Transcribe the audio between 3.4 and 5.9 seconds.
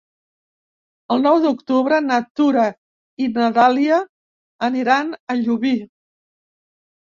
Dàlia aniran a Llubí.